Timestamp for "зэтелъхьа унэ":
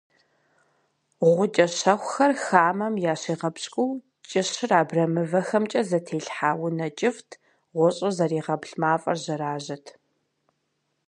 5.89-6.87